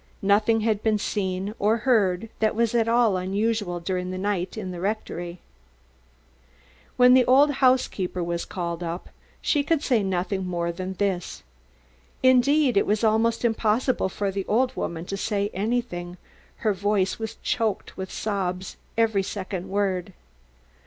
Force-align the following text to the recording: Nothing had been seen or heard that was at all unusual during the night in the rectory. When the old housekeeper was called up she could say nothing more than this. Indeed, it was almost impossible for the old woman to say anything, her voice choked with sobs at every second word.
Nothing 0.23 0.61
had 0.61 0.81
been 0.81 0.97
seen 0.97 1.53
or 1.59 1.77
heard 1.85 2.29
that 2.39 2.55
was 2.55 2.73
at 2.73 2.87
all 2.87 3.17
unusual 3.17 3.79
during 3.79 4.09
the 4.09 4.17
night 4.17 4.57
in 4.57 4.71
the 4.71 4.79
rectory. 4.79 5.41
When 6.97 7.13
the 7.13 7.23
old 7.25 7.51
housekeeper 7.51 8.23
was 8.23 8.43
called 8.43 8.81
up 8.81 9.09
she 9.43 9.61
could 9.63 9.83
say 9.83 10.01
nothing 10.01 10.43
more 10.43 10.71
than 10.71 10.95
this. 10.95 11.43
Indeed, 12.23 12.77
it 12.77 12.87
was 12.87 13.03
almost 13.03 13.45
impossible 13.45 14.09
for 14.09 14.31
the 14.31 14.45
old 14.47 14.75
woman 14.75 15.05
to 15.05 15.17
say 15.17 15.51
anything, 15.53 16.17
her 16.65 16.73
voice 16.73 17.15
choked 17.43 17.95
with 17.95 18.11
sobs 18.11 18.77
at 18.97 19.03
every 19.03 19.21
second 19.21 19.69
word. 19.69 20.13